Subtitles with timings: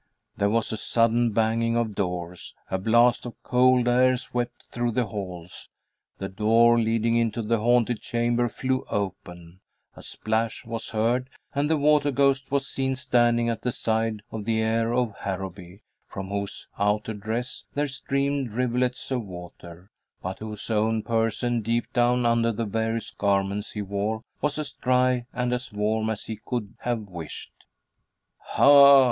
[0.35, 5.05] There was a sudden banging of doors, a blast of cold air swept through the
[5.05, 5.69] halls,
[6.17, 9.59] the door leading into the haunted chamber flew open,
[9.95, 14.45] a splash was heard, and the water ghost was seen standing at the side of
[14.45, 19.91] the heir of Harrowby, from whose outer dress there streamed rivulets of water,
[20.23, 25.27] but whose own person deep down under the various garments he wore was as dry
[25.31, 27.51] and as warm as he could have wished.
[28.39, 28.99] "Ha!"